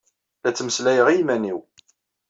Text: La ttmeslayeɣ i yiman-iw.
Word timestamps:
La 0.43 0.49
ttmeslayeɣ 0.51 1.07
i 1.09 1.15
yiman-iw. 1.17 1.59